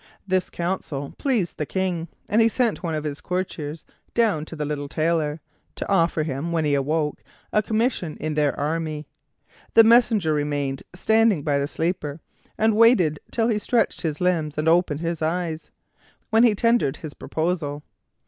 [0.25, 3.85] This counsel pleased the King, and he sent one of his courtiers
[4.15, 5.41] down to the little Tailor,
[5.75, 7.21] to offer him, when he awoke,
[7.53, 9.05] a commission in their army.
[9.75, 12.19] The messenger remained standing by the sleeper,
[12.57, 15.69] and waited till he stretched his limbs and opened his eyes,
[16.31, 17.83] when he tendered his proposal.